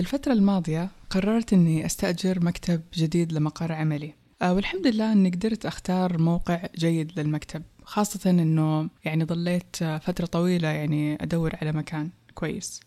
في 0.00 0.06
الفترة 0.06 0.32
الماضية 0.32 0.88
قررت 1.10 1.52
أني 1.52 1.86
أستأجر 1.86 2.44
مكتب 2.44 2.80
جديد 2.94 3.32
لمقر 3.32 3.72
عملي. 3.72 4.14
آه، 4.42 4.54
والحمد 4.54 4.86
لله 4.86 5.12
أني 5.12 5.30
قدرت 5.30 5.66
أختار 5.66 6.18
موقع 6.18 6.66
جيد 6.78 7.20
للمكتب 7.20 7.62
خاصة 7.84 8.30
أنه 8.30 8.88
يعني 9.04 9.24
ظليت 9.24 9.76
فترة 9.76 10.26
طويلة 10.26 10.68
يعني 10.68 11.22
أدور 11.22 11.56
على 11.62 11.72
مكان 11.72 12.10
كويس. 12.34 12.80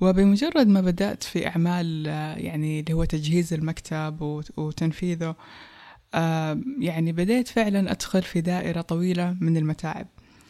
وبمجرد 0.00 0.68
ما 0.68 0.80
بدأت 0.80 1.22
في 1.22 1.46
أعمال 1.46 2.06
يعني 2.38 2.80
اللي 2.80 2.92
هو 2.92 3.04
تجهيز 3.04 3.52
المكتب 3.52 4.42
وتنفيذه 4.56 5.36
آه، 6.14 6.60
يعني 6.80 7.12
بديت 7.12 7.48
فعلا 7.48 7.90
أدخل 7.92 8.22
في 8.22 8.40
دائرة 8.40 8.80
طويلة 8.80 9.36
من 9.40 9.56
المتاعب. 9.56 10.06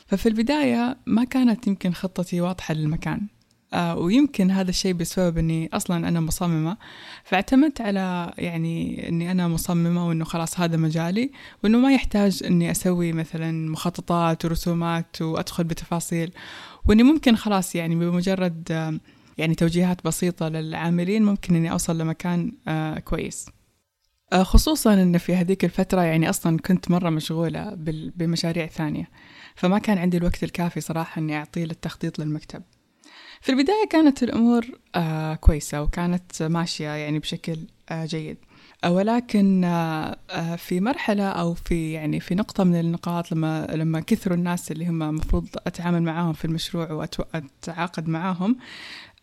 ففي 0.07 0.29
البداية 0.29 0.97
ما 1.07 1.25
كانت 1.25 1.67
يمكن 1.67 1.93
خطتي 1.93 2.41
واضحة 2.41 2.75
للمكان. 2.75 3.21
آه 3.21 3.42
ويمكن 3.75 4.51
هذا 4.51 4.71
الشيء 4.71 4.93
بسبب 4.93 5.39
إني 5.39 5.71
أصلا 5.73 6.09
أنا 6.09 6.21
مصممة. 6.21 6.77
فاعتمدت 7.25 7.81
على 7.81 8.33
يعني 8.39 9.09
إني 9.09 9.31
أنا 9.31 9.49
مصممة 9.49 10.09
وإنه 10.09 10.25
خلاص 10.25 10.61
هذا 10.61 10.77
مجالي 10.77 11.31
وإنه 11.65 11.79
ما 11.79 11.93
يحتاج 11.93 12.43
إني 12.47 12.71
أسوي 12.71 13.13
مثلا 13.13 13.71
مخططات 13.71 14.45
ورسومات 14.45 15.23
وأدخل 15.23 15.65
بتفاصيل. 15.65 16.33
وإني 16.89 17.03
ممكن 17.03 17.37
خلاص 17.37 17.75
يعني 17.75 17.95
بمجرد 17.95 18.69
آه 18.71 19.01
يعني 19.39 19.55
توجيهات 19.55 20.05
بسيطة 20.05 20.49
للعاملين 20.49 21.23
ممكن 21.25 21.57
إني 21.57 21.73
أوصل 21.73 21.99
لمكان 21.99 22.53
آه 22.69 22.99
كويس. 22.99 23.47
آه، 24.33 24.43
خصوصا 24.43 24.95
ان 24.95 25.19
في 25.19 25.35
هذيك 25.35 25.65
الفترة 25.65 26.01
يعني 26.01 26.31
أصلا 26.31 26.59
كنت 26.59 26.91
مرة 26.91 27.11
مشغولة 27.11 27.73
بمشاريع 28.17 28.67
ثانية. 28.67 29.09
فما 29.55 29.79
كان 29.79 29.99
عندي 29.99 30.17
الوقت 30.17 30.45
الكافي 30.45 30.81
صراحة 30.81 31.19
إني 31.19 31.37
أعطيه 31.37 31.65
للتخطيط 31.65 32.19
للمكتب. 32.19 32.63
في 33.43 33.53
البداية 33.53 33.89
كانت 33.91 34.23
الأمور 34.23 34.67
آه 34.95 35.35
كويسة 35.35 35.83
وكانت 35.83 36.43
ماشية 36.43 36.89
يعني 36.89 37.19
بشكل 37.19 37.59
آه 37.91 38.05
جيد. 38.05 38.37
آه 38.85 38.93
ولكن 38.93 39.61
في 40.57 40.81
مرحلة 40.81 41.29
أو 41.29 41.55
في 41.55 41.93
يعني 41.93 42.21
في 42.21 42.35
نقطة 42.35 42.65
من 42.65 42.81
النقاط 42.81 43.33
لما 43.33 43.67
لما 43.75 44.01
كثروا 44.01 44.37
الناس 44.37 44.73
اللي 44.73 44.87
هم 44.87 45.03
المفروض 45.03 45.49
أتعامل 45.67 46.03
معاهم 46.03 46.33
في 46.33 46.45
المشروع 46.45 46.93
وأتعاقد 46.93 48.09
معاهم 48.09 48.57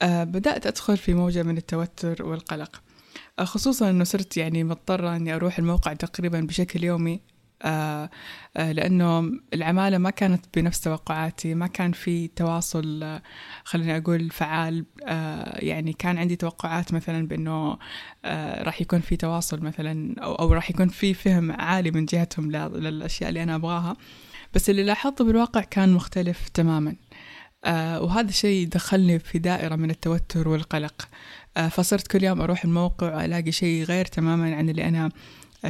بدأت 0.04 0.68
أدخل 0.68 0.98
في 0.98 1.14
موجة 1.14 1.44
من 1.44 1.58
التوتر 1.58 2.26
والقلق. 2.26 2.82
خصوصا 3.40 3.90
أنه 3.90 4.04
صرت 4.04 4.38
يعني 4.38 4.64
مضطرة 4.64 5.16
أني 5.16 5.36
أروح 5.36 5.60
الموقع 5.60 5.94
تقريبا 5.94 6.42
بشكل 6.42 6.84
يومي 6.84 7.22
لأنه 8.56 9.32
العمالة 9.54 9.98
ما 9.98 10.10
كانت 10.10 10.46
بنفس 10.58 10.82
توقعاتي 10.82 11.54
ما 11.54 11.68
كان 11.68 11.92
في 11.92 12.28
تواصل 12.28 13.04
آه 13.04 13.22
خليني 13.64 13.98
أقول 13.98 14.30
فعال 14.30 14.86
آه 15.08 15.60
يعني 15.66 15.94
كان 15.94 16.18
عندي 16.18 16.36
توقعات 16.36 16.94
مثلا 16.94 17.28
بأنه 17.28 17.78
آه، 18.26 18.64
راح 18.64 18.82
يكون 18.82 19.00
في 19.00 19.16
تواصل 19.18 19.62
مثلا 19.62 20.16
أو, 20.24 20.36
أو 20.36 20.54
راح 20.54 20.70
يكون 20.70 20.88
في 20.88 21.14
فهم 21.14 21.52
عالي 21.52 21.92
من 21.92 22.06
جهتهم 22.06 22.52
للأشياء 22.52 23.30
اللي 23.30 23.44
أنا 23.44 23.56
أبغاها. 23.56 23.98
بس 24.54 24.70
اللي 24.70 24.84
لاحظته 24.84 25.26
بالواقع 25.26 25.62
كان 25.62 25.94
مختلف 25.94 26.50
تماما. 26.50 26.96
آه 27.66 28.02
وهذا 28.02 28.30
الشيء 28.30 28.68
دخلني 28.68 29.20
في 29.20 29.40
دائرة 29.40 29.76
من 29.76 29.92
التوتر 29.92 30.48
والقلق. 30.50 31.10
آه 31.58 31.68
فصرت 31.68 32.08
كل 32.08 32.24
يوم 32.24 32.42
أروح 32.42 32.64
الموقع 32.66 33.16
وألاقي 33.16 33.52
شيء 33.52 33.84
غير 33.84 34.06
تماما 34.06 34.56
عن 34.56 34.70
اللي 34.70 34.88
أنا 34.88 35.12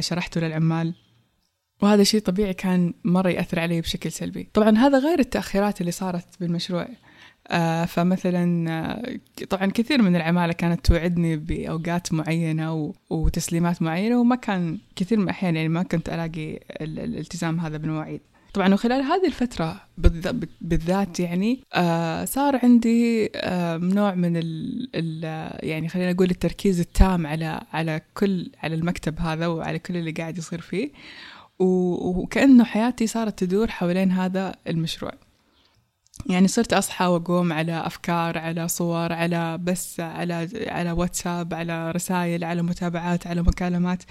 شرحته 0.00 0.40
للعمال. 0.40 0.94
وهذا 1.82 2.02
شيء 2.02 2.20
طبيعي 2.20 2.54
كان 2.54 2.94
مرة 3.04 3.28
يأثر 3.28 3.60
علي 3.60 3.80
بشكل 3.80 4.12
سلبي. 4.12 4.48
طبعا 4.54 4.78
هذا 4.78 4.98
غير 4.98 5.18
التأخيرات 5.18 5.80
اللي 5.80 5.92
صارت 5.92 6.24
بالمشروع. 6.40 6.88
آه 7.48 7.84
فمثلا 7.84 8.70
آه 8.70 9.18
طبعا 9.50 9.66
كثير 9.66 10.02
من 10.02 10.16
العمالة 10.16 10.52
كانت 10.52 10.86
توعدني 10.86 11.36
بأوقات 11.36 12.12
معينة 12.12 12.92
وتسليمات 13.10 13.82
معينة 13.82 14.20
وما 14.20 14.36
كان 14.36 14.78
كثير 14.96 15.18
من 15.18 15.24
الأحيان 15.24 15.56
يعني 15.56 15.68
ما 15.68 15.82
كنت 15.82 16.08
ألاقي 16.08 16.60
الالتزام 16.80 17.60
هذا 17.60 17.76
بالمواعيد. 17.76 18.20
طبعا 18.54 18.74
وخلال 18.74 19.02
هذه 19.02 19.26
الفترة 19.26 19.80
بالذات 20.60 21.20
يعني 21.20 21.60
آه 21.74 22.24
صار 22.24 22.60
عندي 22.62 23.30
نوع 23.94 24.14
من 24.14 24.32
ال 24.36 25.24
يعني 25.62 25.88
خلينا 25.88 26.12
نقول 26.12 26.30
التركيز 26.30 26.80
التام 26.80 27.26
على 27.26 27.60
على 27.72 28.00
كل 28.14 28.50
على 28.62 28.74
المكتب 28.74 29.20
هذا 29.20 29.46
وعلى 29.46 29.78
كل 29.78 29.96
اللي 29.96 30.10
قاعد 30.10 30.38
يصير 30.38 30.60
فيه. 30.60 30.90
وكأنه 31.60 32.64
حياتي 32.64 33.06
صارت 33.06 33.38
تدور 33.38 33.70
حوالين 33.70 34.10
هذا 34.12 34.54
المشروع. 34.68 35.12
يعني 36.26 36.48
صرت 36.48 36.72
أصحى 36.72 37.06
وأقوم 37.06 37.52
على 37.52 37.86
أفكار 37.86 38.38
على 38.38 38.68
صور 38.68 39.12
على 39.12 39.58
بس 39.58 40.00
على 40.00 40.48
على 40.66 40.92
واتساب 40.92 41.54
على 41.54 41.90
رسائل 41.90 42.44
على 42.44 42.62
متابعات 42.62 43.26
على 43.26 43.42
مكالمات. 43.42 44.02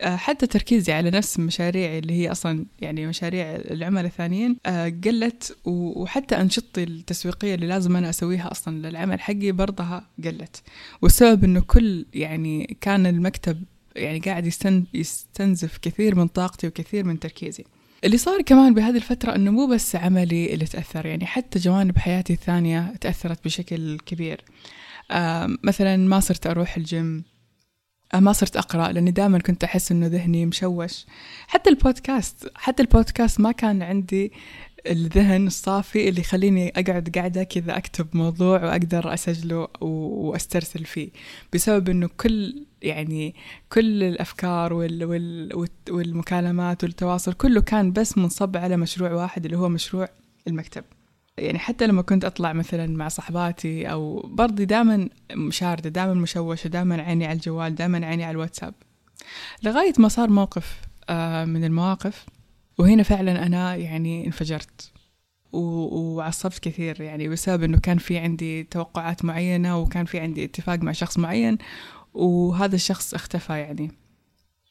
آه، 0.00 0.16
حتى 0.16 0.46
تركيزي 0.46 0.92
على 0.92 1.10
نفس 1.10 1.38
مشاريعي 1.38 1.98
اللي 1.98 2.12
هي 2.12 2.30
أصلا 2.32 2.66
يعني 2.80 3.06
مشاريع 3.06 3.46
العملاء 3.54 4.04
الثانيين 4.04 4.56
آه، 4.66 4.92
قلت 5.04 5.56
وحتى 5.64 6.40
أنشطتي 6.40 6.84
التسويقية 6.84 7.54
اللي 7.54 7.66
لازم 7.66 7.96
أنا 7.96 8.10
أسويها 8.10 8.50
أصلا 8.50 8.88
للعمل 8.88 9.20
حقي 9.20 9.52
برضها 9.52 10.06
قلت. 10.24 10.62
والسبب 11.02 11.44
أنه 11.44 11.60
كل 11.60 12.06
يعني 12.14 12.76
كان 12.80 13.06
المكتب 13.06 13.62
يعني 13.96 14.18
قاعد 14.18 14.46
يستنزف 14.94 15.78
كثير 15.82 16.14
من 16.14 16.28
طاقتي 16.28 16.66
وكثير 16.66 17.04
من 17.04 17.20
تركيزي. 17.20 17.64
اللي 18.04 18.16
صار 18.16 18.42
كمان 18.42 18.74
بهذه 18.74 18.96
الفترة 18.96 19.34
أنه 19.34 19.50
مو 19.50 19.66
بس 19.66 19.96
عملي 19.96 20.54
اللي 20.54 20.64
تأثر 20.64 21.06
يعني 21.06 21.26
حتى 21.26 21.58
جوانب 21.58 21.98
حياتي 21.98 22.32
الثانية 22.32 22.94
تأثرت 23.00 23.44
بشكل 23.44 23.98
كبير. 24.06 24.44
مثلا 25.62 25.96
ما 25.96 26.20
صرت 26.20 26.46
أروح 26.46 26.76
الجيم 26.76 27.24
آه 28.14 28.20
ما 28.20 28.32
صرت 28.32 28.56
أقرأ 28.56 28.92
لأني 28.92 29.10
دائما 29.10 29.38
كنت 29.38 29.64
أحس 29.64 29.92
أنه 29.92 30.06
ذهني 30.06 30.46
مشوش. 30.46 31.06
حتى 31.46 31.70
البودكاست 31.70 32.52
حتى 32.54 32.82
البودكاست 32.82 33.40
ما 33.40 33.52
كان 33.52 33.82
عندي 33.82 34.32
الذهن 34.86 35.46
الصافي 35.46 36.08
اللي 36.08 36.20
يخليني 36.20 36.68
أقعد 36.68 37.08
قاعدة 37.14 37.42
كذا 37.42 37.76
أكتب 37.76 38.06
موضوع 38.12 38.64
وأقدر 38.64 39.14
أسجله 39.14 39.68
وأسترسل 39.80 40.84
فيه. 40.84 41.10
بسبب 41.54 41.88
أنه 41.88 42.08
كل 42.16 42.66
يعني 42.82 43.34
كل 43.72 44.02
الأفكار 44.02 44.72
وال 44.72 45.04
وال 45.04 45.68
والمكالمات 45.90 46.84
والتواصل 46.84 47.32
كله 47.32 47.60
كان 47.60 47.92
بس 47.92 48.18
منصب 48.18 48.56
على 48.56 48.76
مشروع 48.76 49.12
واحد 49.12 49.44
اللي 49.44 49.58
هو 49.58 49.68
مشروع 49.68 50.08
المكتب. 50.48 50.84
يعني 51.38 51.58
حتى 51.58 51.86
لما 51.86 52.02
كنت 52.02 52.24
أطلع 52.24 52.52
مثلا 52.52 52.86
مع 52.86 53.08
صحباتي 53.08 53.86
أو 53.86 54.20
برضي 54.20 54.64
دائما 54.64 55.08
مشاردة 55.32 55.90
دائما 55.90 56.14
مشوشة 56.14 56.68
دائما 56.68 57.02
عيني 57.02 57.26
على 57.26 57.36
الجوال 57.36 57.74
دائما 57.74 58.06
عيني 58.06 58.24
على 58.24 58.32
الواتساب. 58.32 58.74
لغاية 59.62 59.92
ما 59.98 60.08
صار 60.08 60.30
موقف 60.30 60.80
آه، 61.08 61.44
من 61.44 61.64
المواقف 61.64 62.26
وهنا 62.78 63.02
فعلا 63.02 63.46
أنا 63.46 63.76
يعني 63.76 64.26
انفجرت 64.26 64.92
وعصبت 65.52 66.58
كثير 66.58 67.00
يعني 67.00 67.28
بسبب 67.28 67.62
إنه 67.62 67.78
كان 67.78 67.98
في 67.98 68.18
عندي 68.18 68.62
توقعات 68.62 69.24
معينة 69.24 69.78
وكان 69.78 70.04
في 70.04 70.20
عندي 70.20 70.44
اتفاق 70.44 70.78
مع 70.78 70.92
شخص 70.92 71.18
معين 71.18 71.58
وهذا 72.14 72.74
الشخص 72.74 73.14
اختفى 73.14 73.52
يعني. 73.52 73.90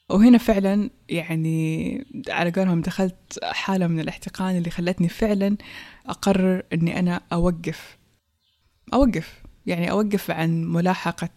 وهنا 0.09 0.37
فعلا 0.37 0.89
يعني 1.09 2.05
على 2.29 2.51
قولهم 2.51 2.81
دخلت 2.81 3.39
حالة 3.43 3.87
من 3.87 3.99
الاحتقان 3.99 4.57
اللي 4.57 4.69
خلتني 4.69 5.09
فعلا 5.09 5.57
أقرر 6.05 6.63
أني 6.73 6.99
أنا 6.99 7.21
أوقف. 7.33 7.97
أوقف 8.93 9.43
يعني 9.65 9.91
أوقف 9.91 10.31
عن 10.31 10.63
ملاحقة 10.63 11.29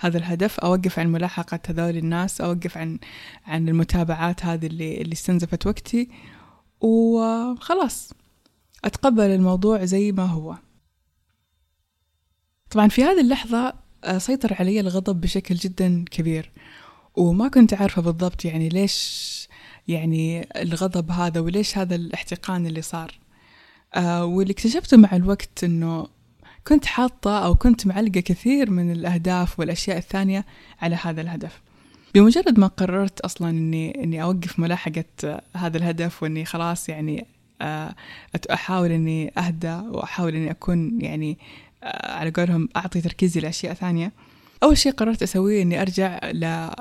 هذا 0.00 0.18
الهدف 0.18 0.60
أوقف 0.60 0.98
عن 0.98 1.12
ملاحقة 1.12 1.60
هذول 1.68 1.96
الناس 1.96 2.40
أوقف 2.40 2.78
عن 2.78 2.98
عن 3.46 3.68
المتابعات 3.68 4.44
هذه 4.44 4.66
اللي 4.66 5.00
اللي 5.00 5.12
استنزفت 5.12 5.66
وقتي 5.66 6.08
وخلاص 6.80 8.12
أتقبل 8.84 9.22
الموضوع 9.22 9.84
زي 9.84 10.12
ما 10.12 10.24
هو. 10.24 10.56
طبعا 12.70 12.88
في 12.88 13.04
هذه 13.04 13.20
اللحظة 13.20 13.74
آه، 14.04 14.18
سيطر 14.18 14.54
علي 14.60 14.80
الغضب 14.80 15.20
بشكل 15.20 15.54
جدا 15.54 16.04
كبير 16.10 16.52
وما 17.16 17.48
كنت 17.48 17.74
عارفة 17.74 18.02
بالضبط 18.02 18.44
يعني 18.44 18.68
ليش 18.68 19.48
يعني 19.88 20.48
الغضب 20.62 21.10
هذا 21.10 21.40
وليش 21.40 21.78
هذا 21.78 21.94
الاحتقان 21.94 22.66
اللي 22.66 22.82
صار. 22.82 23.18
آه 23.94 24.24
واللي 24.24 24.52
اكتشفته 24.52 24.96
مع 24.96 25.16
الوقت 25.16 25.64
إنه 25.64 26.06
كنت 26.68 26.86
حاطة 26.86 27.38
أو 27.38 27.54
كنت 27.54 27.86
معلقة 27.86 28.20
كثير 28.20 28.70
من 28.70 28.92
الأهداف 28.92 29.60
والأشياء 29.60 29.98
الثانية 29.98 30.44
على 30.82 30.98
هذا 31.02 31.20
الهدف. 31.20 31.60
بمجرد 32.14 32.58
ما 32.58 32.66
قررت 32.66 33.20
أصلا 33.20 33.50
إني 33.50 34.04
إني 34.04 34.22
أوقف 34.22 34.58
ملاحقة 34.58 35.40
هذا 35.56 35.76
الهدف 35.76 36.22
وإني 36.22 36.44
خلاص 36.44 36.88
يعني 36.88 37.26
آه، 37.62 37.94
أحاول 38.52 38.92
إني 38.92 39.32
أهدى 39.38 39.74
وأحاول 39.74 40.34
إني 40.34 40.50
أكون 40.50 41.00
يعني 41.00 41.38
آه، 41.84 42.12
على 42.12 42.30
قولهم 42.30 42.68
أعطي 42.76 43.00
تركيزي 43.00 43.40
لأشياء 43.40 43.74
ثانية 43.74 44.12
أول 44.62 44.78
شيء 44.78 44.92
قررت 44.92 45.22
أسويه 45.22 45.62
إني 45.62 45.82
أرجع 45.82 46.20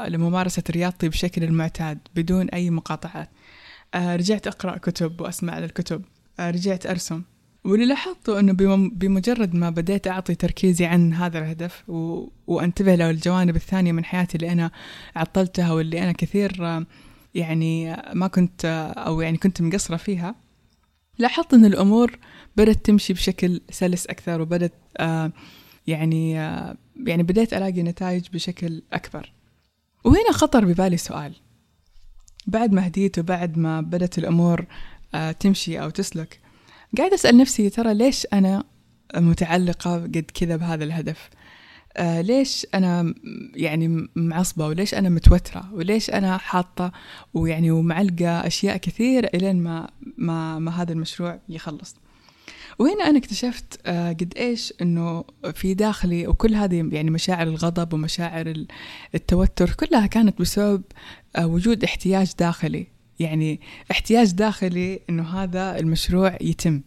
لممارسة 0.08 0.64
رياضتي 0.70 1.10
بشكل 1.10 1.44
المعتاد 1.44 1.98
بدون 2.16 2.50
أي 2.50 2.70
مقاطعات. 2.70 3.30
آه، 3.94 4.16
رجعت 4.16 4.48
أقرأ 4.48 4.78
كتب 4.78 5.22
وأسمع 5.22 5.60
للكتب. 5.60 6.02
رجعت 6.40 6.86
أرسم. 6.86 7.22
واللي 7.64 7.86
لاحظته 7.86 8.40
أنه 8.40 8.54
بمجرد 8.92 9.54
ما 9.56 9.70
بديت 9.70 10.08
أعطي 10.08 10.36
تركيزي 10.36 10.86
عن 10.86 11.14
هذا 11.14 11.40
الهدف 11.40 11.90
و... 11.90 12.28
وأنتبه 12.48 12.96
له 12.96 13.10
الجوانب 13.10 13.56
الثانية 13.56 13.92
من 13.92 14.06
حياتي 14.06 14.36
اللي 14.36 14.52
أنا 14.52 14.72
عطلتها 15.16 15.74
واللي 15.74 16.04
أنا 16.04 16.12
كثير 16.12 16.84
يعني 17.36 17.98
ما 18.14 18.28
كنت 18.28 18.92
أو 18.98 19.22
يعني 19.22 19.38
كنت 19.38 19.62
مقصرة 19.62 19.98
فيها 19.98 20.36
لاحظت 21.20 21.54
أن 21.54 21.66
الأمور 21.66 22.20
بدأت 22.58 22.86
تمشي 22.86 23.14
بشكل 23.14 23.62
سلس 23.70 24.08
أكثر 24.08 24.42
وبدأت 24.42 24.74
يعني 25.88 26.32
يعني 27.06 27.24
بديت 27.24 27.54
ألاقي 27.54 27.84
نتائج 27.84 28.28
بشكل 28.34 28.84
أكبر. 28.94 29.32
وهنا 30.04 30.32
خطر 30.32 30.66
ببالي 30.66 30.98
سؤال. 30.98 31.34
بعد 32.48 32.74
ما 32.74 32.88
هديت 32.88 33.20
وبعد 33.20 33.58
ما 33.58 33.82
بدأت 33.82 34.18
الأمور 34.18 34.66
تمشي 35.40 35.80
أو 35.82 35.90
تسلك 35.90 36.40
قاعدة 36.98 37.16
أسأل 37.16 37.38
نفسي 37.38 37.70
ترى 37.70 37.94
ليش 37.94 38.28
أنا 38.34 38.64
متعلقة 39.16 39.96
قد 39.96 40.26
كذا 40.34 40.56
بهذا 40.56 40.84
الهدف؟ 40.84 41.30
آه 41.98 42.22
ليش 42.22 42.68
أنا 42.74 43.14
يعني 43.56 44.08
معصبة؟ 44.16 44.68
وليش 44.68 44.94
أنا 44.94 45.10
متوترة؟ 45.10 45.74
وليش 45.74 46.10
أنا 46.10 46.38
حاطة؟ 46.38 46.92
ويعني 47.34 47.72
ومعلقة 47.72 48.48
أشياء 48.48 48.78
كثيرة 48.78 49.30
إلين 49.34 49.64
ما, 49.64 49.90
ما, 50.18 50.60
ما 50.60 50.82
هذا 50.82 50.94
المشروع 50.94 51.40
يخلص. 51.50 51.96
وهنا 52.80 53.04
أنا 53.10 53.18
اكتشفت 53.18 53.80
آه 53.86 54.10
قد 54.10 54.34
إيش 54.38 54.74
إنه 54.82 55.24
في 55.54 55.74
داخلي 55.74 56.28
وكل 56.28 56.56
هذه 56.56 56.90
يعني 56.92 57.10
مشاعر 57.12 57.48
الغضب 57.48 57.94
ومشاعر 57.94 58.66
التوتر 59.16 59.70
كلها 59.70 60.06
كانت 60.06 60.42
بسبب 60.42 60.82
آه 61.36 61.48
وجود 61.48 61.84
احتياج 61.84 62.32
داخلي. 62.40 62.97
يعني 63.20 63.60
احتياج 63.92 64.32
داخلي 64.32 65.00
إنه 65.10 65.24
هذا 65.44 65.80
المشروع 65.80 66.38
يتم. 66.42 66.82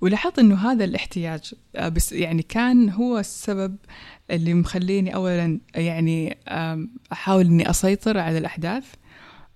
ولاحظت 0.00 0.38
إنه 0.38 0.70
هذا 0.72 0.84
الاحتياج 0.84 1.54
آه، 1.76 1.88
بس 1.88 2.12
يعني 2.12 2.42
كان 2.42 2.90
هو 2.90 3.18
السبب 3.18 3.76
اللي 4.30 4.54
مخليني 4.54 5.14
اولا 5.14 5.60
يعني 5.74 6.36
أحاول 7.12 7.46
إني 7.46 7.70
أسيطر 7.70 8.18
على 8.18 8.38
الأحداث. 8.38 8.84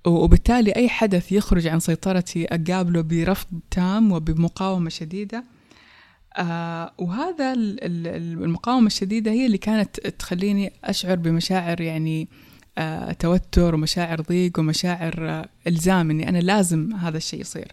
وبالتالي 0.07 0.73
أي 0.77 0.89
حدث 0.89 1.33
يخرج 1.33 1.67
عن 1.67 1.81
سيطرتي 1.81 2.47
أقابله 2.47 3.01
برفض 3.01 3.61
تام 3.71 4.13
وبمقاومة 4.13 4.91
شديدة. 4.91 5.45
آه 6.37 6.93
وهذا 6.99 7.53
المقاومة 7.53 8.87
الشديدة 8.87 9.31
هي 9.31 9.47
اللي 9.47 9.59
كانت 9.59 10.01
تخليني 10.01 10.73
أشعر 10.85 11.17
بمشاعر 11.17 11.81
يعني 11.81 12.29
توتر 13.19 13.75
ومشاعر 13.75 14.21
ضيق 14.21 14.59
ومشاعر 14.59 15.15
آه، 15.29 15.49
إلزام 15.67 16.11
إني 16.11 16.29
أنا 16.29 16.39
لازم 16.39 16.95
هذا 16.95 17.17
الشيء 17.17 17.41
يصير. 17.41 17.73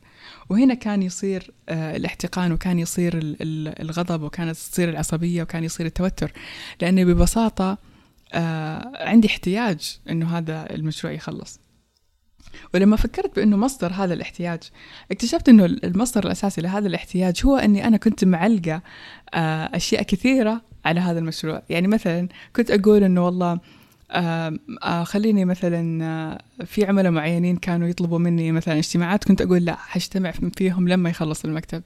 وهنا 0.49 0.73
كان 0.73 1.03
يصير 1.03 1.51
آه، 1.69 1.95
الاحتقان 1.95 2.51
وكان 2.51 2.79
يصير 2.79 3.19
الغضب 3.79 4.21
وكانت 4.21 4.55
تصير 4.55 4.89
العصبية 4.89 5.43
وكان 5.43 5.63
يصير 5.63 5.85
التوتر. 5.85 6.31
لأني 6.81 7.05
ببساطة 7.05 7.77
عندي 8.99 9.27
احتياج 9.27 9.99
إنه 10.09 10.37
هذا 10.37 10.75
المشروع 10.75 11.13
يخلص. 11.13 11.59
ولما 12.73 12.95
فكرت 12.95 13.35
بأنه 13.35 13.57
مصدر 13.57 13.93
هذا 13.93 14.13
الاحتياج 14.13 14.59
اكتشفت 15.11 15.49
أنه 15.49 15.65
المصدر 15.65 16.25
الأساسي 16.25 16.61
لهذا 16.61 16.87
الاحتياج 16.87 17.41
هو 17.45 17.57
أني 17.57 17.87
أنا 17.87 17.97
كنت 17.97 18.25
معلقة 18.25 18.81
أشياء 19.73 20.03
كثيرة 20.03 20.61
على 20.85 20.99
هذا 20.99 21.19
المشروع. 21.19 21.63
يعني 21.69 21.87
مثلا 21.87 22.27
كنت 22.55 22.71
أقول 22.71 23.03
أنه 23.03 23.25
والله 23.25 23.51
آه 23.51 23.55
آه 23.55 23.76
خليني 25.03 25.45
مثلا 25.45 26.05
آه 26.05 26.65
في 26.65 26.85
عملاء 26.85 27.11
معينين 27.11 27.55
كانوا 27.55 27.87
يطلبوا 27.87 28.19
مني 28.19 28.51
مثلا 28.51 28.77
اجتماعات 28.77 29.23
كنت 29.23 29.41
أقول 29.41 29.65
لا 29.65 29.75
حجتمع 29.75 30.31
فيهم 30.57 30.87
لما 30.87 31.09
يخلص 31.09 31.45
المكتب. 31.45 31.83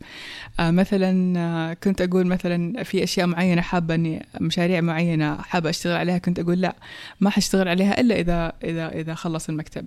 آه 0.60 0.72
مثلا 0.72 1.40
آه 1.40 1.74
كنت 1.74 2.02
أقول 2.02 2.28
مثلا 2.28 2.84
في 2.84 3.04
أشياء 3.04 3.28
معينة 3.28 3.62
حابة 3.62 3.96
أني 3.96 4.26
مشاريع 4.42 4.82
معينة 4.82 5.36
حابة 5.36 5.70
أشتغل 5.70 5.98
عليها 5.98 6.18
كنت 6.18 6.40
أقول 6.40 6.62
لا 6.62 6.76
ما 7.20 7.30
حشتغل 7.30 7.68
عليها 7.68 8.02
إلا 8.02 8.20
إذا 8.20 8.54
إذا 8.64 8.90
إذا 8.90 9.14
خلص 9.14 9.50
المكتب. 9.50 9.86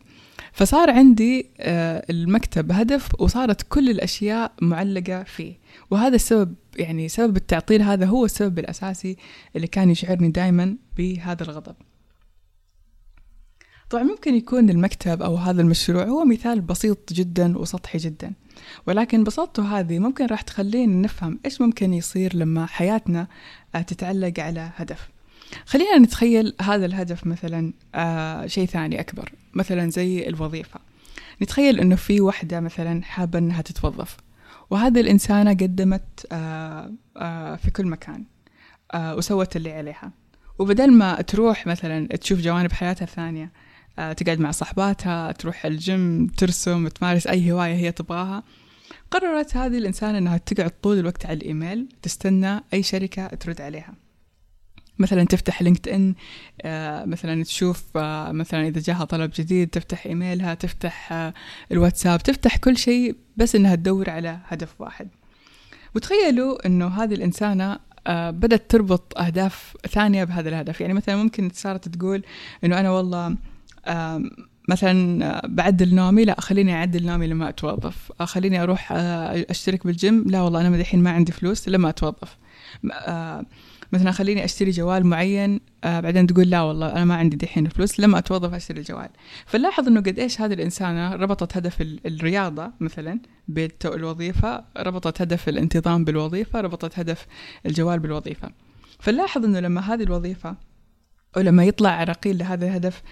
فصار 0.52 0.90
عندي 0.90 1.46
آه 1.60 2.04
المكتب 2.10 2.72
هدف 2.72 3.20
وصارت 3.20 3.66
كل 3.68 3.90
الأشياء 3.90 4.52
معلقة 4.62 5.22
فيه. 5.22 5.54
وهذا 5.90 6.14
السبب 6.14 6.54
يعني 6.76 7.08
سبب 7.08 7.36
التعطيل 7.36 7.82
هذا 7.82 8.06
هو 8.06 8.24
السبب 8.24 8.58
الأساسي 8.58 9.16
اللي 9.56 9.66
كان 9.66 9.90
يشعرني 9.90 10.28
دائما 10.28 10.76
بهذا 10.96 11.42
الغضب. 11.42 11.74
طبعا 13.94 14.04
ممكن 14.04 14.34
يكون 14.34 14.70
المكتب 14.70 15.22
أو 15.22 15.36
هذا 15.36 15.62
المشروع 15.62 16.04
هو 16.04 16.24
مثال 16.24 16.60
بسيط 16.60 17.12
جدا 17.12 17.58
وسطحي 17.58 17.98
جدا. 17.98 18.32
ولكن 18.86 19.24
بساطته 19.24 19.78
هذه 19.78 19.98
ممكن 19.98 20.26
راح 20.26 20.40
تخلينا 20.40 21.02
نفهم 21.02 21.40
إيش 21.44 21.60
ممكن 21.60 21.94
يصير 21.94 22.36
لما 22.36 22.66
حياتنا 22.66 23.26
آه، 23.74 23.82
تتعلق 23.82 24.40
على 24.40 24.70
هدف. 24.76 25.08
خلينا 25.66 25.98
نتخيل 25.98 26.54
هذا 26.60 26.86
الهدف 26.86 27.26
مثلا 27.26 27.72
آه 27.94 28.46
شيء 28.46 28.66
ثاني 28.66 29.00
أكبر 29.00 29.32
مثلا 29.54 29.90
زي 29.90 30.28
الوظيفة. 30.28 30.80
نتخيل 31.42 31.80
أنه 31.80 31.96
في 31.96 32.20
وحدة 32.20 32.60
مثلا 32.60 33.02
حابة 33.02 33.38
أنها 33.38 33.62
تتوظف 33.62 34.16
وهذه 34.70 35.00
الإنسانة 35.00 35.50
قدمت 35.50 36.26
آه 36.32 37.56
في 37.56 37.70
كل 37.70 37.86
مكان 37.86 38.24
وسوت 38.94 39.56
اللي 39.56 39.72
عليها. 39.72 40.12
وبدل 40.58 40.92
ما 40.92 41.20
تروح 41.20 41.66
مثلا 41.66 42.06
تشوف 42.06 42.40
جوانب 42.40 42.72
حياتها 42.72 43.04
الثانية 43.04 43.52
تقعد 43.96 44.40
مع 44.40 44.50
صحباتها 44.50 45.32
تروح 45.32 45.66
الجيم 45.66 46.26
ترسم 46.26 46.88
تمارس 46.88 47.26
أي 47.26 47.52
هواية 47.52 47.74
هي 47.74 47.92
تبغاها. 47.92 48.42
قررت 49.10 49.56
هذه 49.56 49.78
الإنسانة 49.78 50.18
أنها 50.18 50.36
تقعد 50.36 50.72
طول 50.82 50.98
الوقت 50.98 51.26
على 51.26 51.36
الإيميل 51.36 51.88
تستنى 52.02 52.60
أي 52.74 52.82
شركة 52.82 53.26
ترد 53.26 53.60
عليها. 53.60 53.94
مثلا 54.98 55.24
تفتح 55.24 55.62
لينكد 55.62 55.88
ان 55.88 56.14
آه، 56.62 57.04
مثلا 57.04 57.44
تشوف 57.44 57.84
آه، 57.96 58.32
مثلا 58.32 58.68
إذا 58.68 58.80
جاها 58.80 59.04
طلب 59.04 59.30
جديد 59.36 59.68
تفتح 59.68 60.06
إيميلها 60.06 60.54
تفتح 60.54 61.12
الواتساب 61.72 62.22
تفتح 62.22 62.56
كل 62.56 62.76
شيء 62.76 63.16
بس 63.36 63.54
إنها 63.54 63.74
تدور 63.74 64.10
على 64.10 64.38
هدف 64.46 64.80
واحد. 64.80 65.08
وتخيلوا 65.94 66.66
إنه 66.66 66.86
هذه 66.86 67.14
الإنسانة 67.14 67.78
بدأت 68.08 68.70
تربط 68.70 69.18
أهداف 69.18 69.76
ثانية 69.88 70.24
بهذا 70.24 70.48
الهدف. 70.48 70.80
يعني 70.80 70.94
مثلا 70.94 71.16
ممكن 71.16 71.50
صارت 71.54 71.88
تقول 71.88 72.22
إنه 72.64 72.80
أنا 72.80 72.90
والله 72.90 73.36
مثلا 74.68 75.42
بعدل 75.46 75.94
نومي 75.94 76.24
لا 76.24 76.40
خليني 76.40 76.74
أعدل 76.74 77.06
نومي 77.06 77.26
لما 77.26 77.48
أتوظف. 77.48 78.12
خليني 78.22 78.62
أروح 78.62 78.88
أشترك 78.92 79.86
بالجيم. 79.86 80.24
لا 80.26 80.40
والله 80.40 80.60
أنا 80.60 80.76
الحين 80.76 81.02
ما 81.02 81.10
عندي 81.10 81.32
فلوس 81.32 81.68
لما 81.68 81.88
أتوظف. 81.88 82.36
مثلا 83.92 84.10
خليني 84.10 84.44
أشتري 84.44 84.70
جوال 84.70 85.06
معين. 85.06 85.60
بعدين 85.84 86.26
تقول 86.26 86.50
لا 86.50 86.62
والله 86.62 86.92
أنا 86.92 87.04
ما 87.04 87.14
عندي 87.14 87.36
دحين 87.36 87.68
فلوس 87.68 88.00
لما 88.00 88.18
أتوظف 88.18 88.54
أشتري 88.54 88.80
الجوال 88.80 89.08
فنلاحظ 89.46 89.88
إنه 89.88 90.00
قد 90.00 90.18
إيش 90.18 90.40
هذه 90.40 90.52
الإنسانة 90.52 91.14
ربطت 91.14 91.56
هدف 91.56 91.80
الرياضة 92.06 92.72
مثلا 92.80 93.20
بالوظيفه 93.48 94.64
ربطت 94.76 95.22
هدف 95.22 95.48
الانتظام 95.48 96.04
بالوظيفة 96.04 96.60
ربطت 96.60 96.98
هدف 96.98 97.26
الجوال 97.66 97.98
بالوظيفة. 97.98 98.50
فنلاحظ 99.00 99.44
إنه 99.44 99.60
لما 99.60 99.80
هذه 99.80 100.02
الوظيفة 100.02 100.56
أو 101.36 101.42
لما 101.42 101.64
يطلع 101.64 101.90
عراقيل 101.90 102.38
لهذا 102.38 102.66
الهدف 102.66 103.02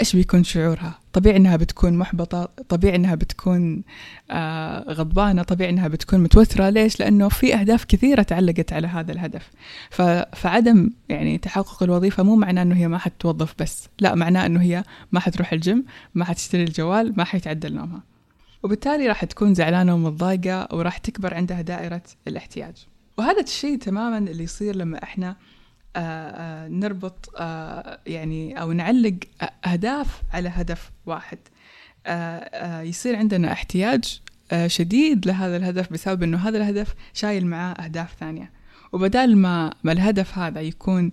إيش 0.00 0.16
بيكون 0.16 0.44
شعورها؟ 0.44 0.98
طبيعي 1.12 1.36
إنها 1.36 1.56
بتكون 1.56 1.92
محبطة 1.92 2.44
طبيعي 2.68 2.96
إنها 2.96 3.14
بتكون 3.14 3.82
آه 4.30 4.92
غضبانة 4.92 5.42
طبيعي 5.42 5.70
إنها 5.70 5.88
بتكون 5.88 6.20
متوترة. 6.20 6.70
ليش؟ 6.70 7.00
لأنه 7.00 7.28
في 7.28 7.54
أهداف 7.54 7.84
كثيرة 7.84 8.22
تعلقت 8.22 8.72
على 8.72 8.86
هذا 8.86 9.12
الهدف. 9.12 9.50
فعدم 10.32 10.90
يعني 11.08 11.38
تحقق 11.38 11.82
الوظيفة 11.82 12.22
مو 12.22 12.36
معناه 12.36 12.62
إنه 12.62 12.76
هي 12.76 12.88
ما 12.88 12.98
حتوظف 12.98 13.54
بس. 13.58 13.88
لا 14.00 14.14
معناه 14.14 14.46
إنه 14.46 14.62
هي 14.62 14.84
ما 15.12 15.20
حتروح 15.20 15.52
الجيم 15.52 15.84
ما 16.14 16.24
حتشتري 16.24 16.62
الجوال 16.62 17.14
ما 17.16 17.24
حيتعدل 17.24 17.74
نومها 17.74 18.02
وبالتالي 18.62 19.08
راح 19.08 19.24
تكون 19.24 19.54
زعلانة 19.54 19.94
ومتضايقة 19.94 20.68
وراح 20.72 20.98
تكبر 20.98 21.34
عندها 21.34 21.60
دائرة 21.60 22.02
الاحتياج. 22.28 22.86
وهذا 23.18 23.40
الشيء 23.40 23.78
تماما 23.78 24.18
اللي 24.18 24.44
يصير 24.44 24.76
لما 24.76 25.02
إحنا 25.02 25.28
آه، 25.30 25.36
نربط 26.68 27.30
آه، 27.36 28.00
يعني 28.06 28.60
أو 28.60 28.72
نعلق 28.72 29.14
أهداف 29.66 30.22
على 30.32 30.48
هدف 30.48 30.90
واحد. 31.06 31.38
يصير 32.88 33.16
عندنا 33.16 33.52
احتياج 33.52 34.20
شديد 34.66 35.26
لهذا 35.26 35.56
الهدف 35.56 35.92
بسبب 35.92 36.22
إنه 36.22 36.38
هذا 36.48 36.58
الهدف 36.58 36.94
شايل 37.12 37.46
معاه 37.46 37.72
أهداف 37.72 38.14
ثانية. 38.20 38.52
وبدال 38.92 39.36
ما 39.36 39.74
ما 39.84 39.92
الهدف 39.92 40.38
هذا 40.38 40.60
يكون 40.60 41.12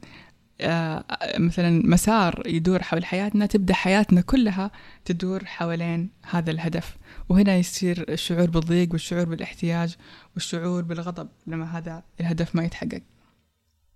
مثلا 1.37 1.81
مسار 1.85 2.43
يدور 2.45 2.83
حول 2.83 3.05
حياتنا 3.05 3.45
تبدأ 3.45 3.73
حياتنا 3.73 4.21
كلها 4.21 4.71
تدور 5.05 5.45
حوالين 5.45 6.09
هذا 6.29 6.51
الهدف. 6.51 6.97
وهنا 7.29 7.55
يصير 7.55 8.05
الشعور 8.09 8.49
بالضيق 8.49 8.91
والشعور 8.91 9.25
بالاحتياج 9.25 9.95
والشعور 10.33 10.83
بالغضب 10.83 11.29
لما 11.47 11.77
هذا 11.77 12.03
الهدف 12.19 12.55
ما 12.55 12.63
يتحقق. 12.63 13.01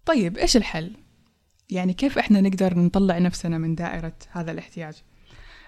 طيب 0.05 0.38
إيش 0.38 0.57
الحل؟ 0.57 0.91
يعني 1.69 1.93
كيف 1.93 2.17
إحنا 2.17 2.41
نقدر 2.41 2.79
نطلع 2.79 3.17
نفسنا 3.17 3.57
من 3.57 3.75
دائرة 3.75 4.13
هذا 4.31 4.51
الاحتياج؟ 4.51 4.93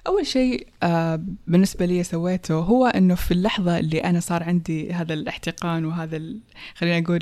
أول 0.07 0.25
شيء 0.25 0.67
آه 0.83 1.23
بالنسبة 1.47 1.85
لي 1.85 2.03
سويته 2.03 2.55
هو 2.55 2.85
أنه 2.85 3.15
في 3.15 3.31
اللحظة 3.31 3.79
اللي 3.79 3.99
أنا 3.99 4.19
صار 4.19 4.43
عندي 4.43 4.93
هذا 4.93 5.13
الاحتقان 5.13 5.85
وهذا 5.85 6.21
خلينا 6.75 6.99
نقول 6.99 7.19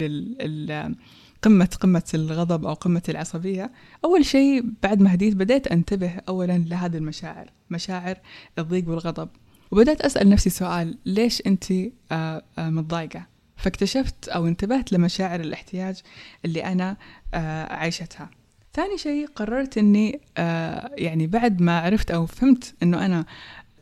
قمة 1.42 1.70
قمة 1.82 2.04
الغضب 2.14 2.66
أو 2.66 2.74
قمة 2.74 3.02
العصبية 3.10 3.72
أول 4.06 4.26
شيء 4.26 4.66
بعد 4.84 5.02
ما 5.02 5.14
هديت 5.14 5.36
بديت 5.36 5.68
أنتبه 5.68 6.12
أولا 6.30 6.58
لهذه 6.58 6.98
المشاعر 6.98 7.50
مشاعر 7.70 8.18
الضيق 8.60 8.90
والغضب 8.90 9.30
وبدأت 9.72 10.02
أسأل 10.02 10.30
نفسي 10.30 10.50
سؤال 10.50 10.98
ليش 11.06 11.42
أنت 11.48 11.72
آه 11.72 12.44
آه 12.58 12.70
متضايقة 12.70 13.33
فاكتشفت 13.58 14.28
أو 14.30 14.48
انتبهت 14.48 14.94
لمشاعر 14.94 15.40
الاحتياج 15.40 16.02
اللي 16.46 16.66
أنا 16.66 16.98
آه 17.34 17.74
عايشتها. 17.74 18.30
ثاني 18.74 18.98
شيء 18.98 19.28
قررت 19.36 19.78
أني 19.78 20.20
آه 20.38 20.92
يعني 20.98 21.28
بعد 21.28 21.62
ما 21.62 21.80
عرفت 21.80 22.12
أو 22.12 22.26
فهمت 22.26 22.76
أنه 22.84 23.06
أنا 23.06 23.26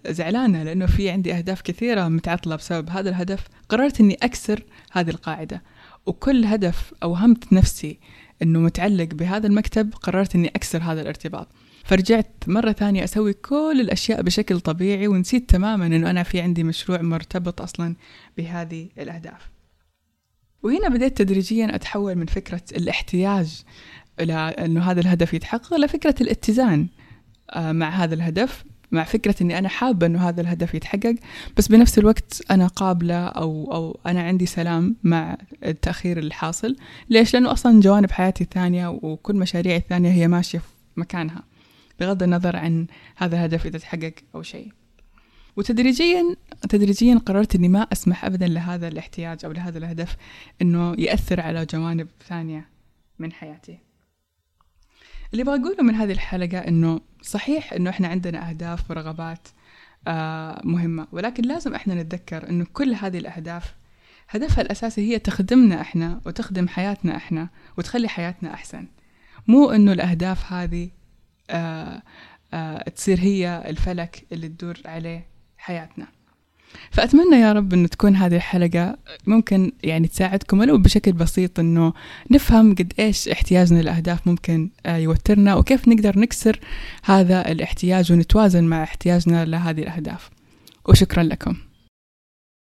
زعلانة 0.08 0.64
لأنه 0.64 0.86
في 0.86 1.10
عندي 1.10 1.34
أهداف 1.34 1.62
كثيرة 1.62 2.08
متعطلة 2.08 2.56
بسبب 2.56 2.90
هذا 2.90 3.10
الهدف 3.10 3.48
قررت 3.70 4.00
أني 4.00 4.18
أكسر 4.24 4.64
هذه 4.92 5.10
القاعدة. 5.10 5.62
وكل 6.06 6.46
هدف 6.46 6.94
أوهمت 7.04 7.54
نفسي 7.54 8.00
أنه 8.42 8.60
متعلق 8.60 9.14
بهذا 9.14 9.48
المكتب 9.48 9.94
قررت 9.94 10.36
أني 10.36 10.48
أكسر 10.48 10.84
هذا 10.84 11.02
الارتباط. 11.02 11.48
فرجعت 11.84 12.32
مرة 12.48 12.72
ثانية 12.72 13.04
أسوي 13.04 13.34
كل 13.34 13.78
الأشياء 13.82 14.22
بشكل 14.22 14.60
طبيعي 14.60 15.08
ونسيت 15.08 15.50
تماما 15.50 15.86
أنه 15.86 16.10
أنا 16.10 16.24
في 16.24 16.42
عندي 16.42 16.64
مشروع 16.64 17.02
مرتبط 17.02 17.62
أصلا 17.62 17.96
بهذه 18.38 18.90
الأهداف. 18.98 19.50
وهنا 20.64 20.90
بديت 20.90 21.18
تدريجيا 21.18 21.76
أتحول 21.76 22.16
من 22.16 22.26
فكرة 22.26 22.62
الاحتياج 22.72 23.64
إلى 24.20 24.34
أنه 24.34 24.92
هذا 24.92 25.02
الهدف 25.02 25.34
يتحقق 25.34 25.78
لفكرة 25.78 26.16
الاتزان 26.22 26.88
آه، 27.50 27.72
مع 27.72 27.90
هذا 27.90 28.14
الهدف 28.14 28.64
مع 28.92 29.04
فكرة 29.04 29.36
إني 29.42 29.58
أنا 29.58 29.70
حابة 29.70 30.06
إنه 30.06 30.30
هذا 30.30 30.42
الهدف 30.42 30.74
يتحقق 30.74 31.16
بس 31.58 31.68
بنفس 31.68 32.00
الوقت 32.00 32.44
أنا 32.52 32.68
قابلة 32.68 33.28
أو 33.28 33.74
أو 33.74 34.00
أنا 34.06 34.22
عندي 34.22 34.46
سلام 34.46 34.96
مع 35.04 35.38
التأخير 35.66 36.20
اللي 36.20 36.34
حاصل 36.34 36.76
ليش؟ 37.10 37.34
لأنه 37.34 37.52
أصلا 37.52 37.80
جوانب 37.80 38.12
حياتي 38.12 38.44
الثانية 38.44 38.88
وكل 38.88 39.36
مشاريعي 39.36 39.78
الثانية 39.78 40.12
هي 40.12 40.28
ماشية 40.28 40.60
في 40.60 40.66
مكانها 40.98 41.44
بغض 42.00 42.24
النظر 42.24 42.56
عن 42.56 42.88
هذا 43.16 43.36
الهدف 43.36 43.66
إذا 43.66 43.78
تحقق 43.78 44.14
أو 44.36 44.42
شيء 44.42 44.72
وتدريجيا 45.58 46.36
تدريجيا 46.70 47.18
قررت 47.26 47.56
إني 47.56 47.70
ما 47.70 47.82
أسمح 47.92 48.26
ابدا 48.26 48.48
لهذا 48.48 48.88
الاحتياج 48.88 49.46
أو 49.46 49.52
لهذا 49.52 49.78
الهدف 49.78 50.18
إنه 50.62 50.96
يأثر 50.98 51.42
على 51.42 51.66
جوانب 51.66 52.08
ثانية 52.28 52.70
من 53.20 53.32
حياتي. 53.32 53.80
اللي 55.34 55.44
بقوله 55.44 55.84
من 55.84 55.96
هذه 55.96 56.12
الحلقة 56.12 56.58
إنه 56.58 57.02
صحيح 57.22 57.74
إنه 57.74 57.90
إحنا 57.90 58.08
عندنا 58.08 58.50
أهداف 58.50 58.92
ورغبات 58.92 59.48
آه 60.08 60.62
مهمة 60.64 61.08
ولكن 61.12 61.44
لازم 61.44 61.76
إحنا 61.76 61.96
نتذكر 62.04 62.50
إنه 62.50 62.66
كل 62.74 62.94
هذه 62.94 63.18
الأهداف 63.18 63.76
هدفها 64.30 64.62
الأساسي 64.62 65.14
هي 65.14 65.20
تخدمنا 65.20 65.82
إحنا 65.82 66.22
وتخدم 66.26 66.68
حياتنا 66.68 67.16
إحنا 67.18 67.50
وتخلي 67.78 68.08
حياتنا 68.08 68.54
أحسن. 68.54 68.88
مو 69.48 69.70
إنه 69.70 69.94
الأهداف 69.94 70.54
هذه 70.54 70.90
آه 71.50 72.02
آه 72.54 72.90
تصير 72.90 73.20
هي 73.20 73.64
الفلك 73.68 74.26
اللي 74.32 74.48
تدور 74.48 74.78
عليه 74.86 75.28
حياتنا. 75.58 76.08
فأتمنى 76.92 77.36
يا 77.36 77.54
رب 77.54 77.74
أن 77.74 77.90
تكون 77.90 78.16
هذه 78.16 78.36
الحلقة 78.36 78.98
ممكن 79.28 79.72
يعني 79.84 80.08
تساعدكم 80.08 80.60
ولو 80.60 80.78
بشكل 80.78 81.12
بسيط 81.12 81.60
أنه 81.60 81.94
نفهم 82.32 82.76
قد 82.76 82.94
إيش 83.00 83.28
احتياجنا 83.28 83.82
للأهداف 83.82 84.28
ممكن 84.28 84.70
آه، 84.86 84.98
يوترنا 84.98 85.56
وكيف 85.56 85.88
نقدر 85.88 86.20
نكسر 86.20 86.60
هذا 87.04 87.52
الاحتياج 87.52 88.12
ونتوازن 88.12 88.64
مع 88.64 88.84
احتياجنا 88.84 89.46
لهذه 89.46 89.82
الأهداف. 89.82 90.30
وشكرا 90.86 91.24
لكم. 91.24 91.56